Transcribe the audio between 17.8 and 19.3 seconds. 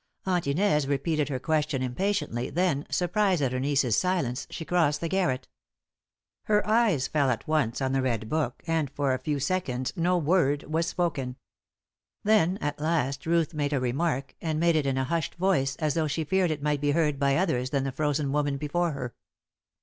the frozen woman before her.